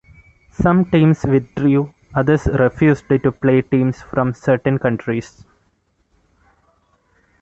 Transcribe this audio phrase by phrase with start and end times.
[0.49, 5.45] Some teams withdrew, others refused to play teams from certain countries.